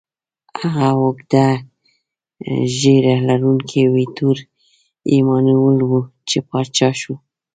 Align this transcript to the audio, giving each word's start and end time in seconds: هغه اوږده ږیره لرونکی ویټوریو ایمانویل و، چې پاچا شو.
هغه 0.59 0.87
اوږده 1.01 1.47
ږیره 2.77 3.15
لرونکی 3.27 3.81
ویټوریو 3.95 4.49
ایمانویل 5.13 5.79
و، 5.89 5.91
چې 6.29 6.37
پاچا 6.49 6.89
شو. 6.99 7.13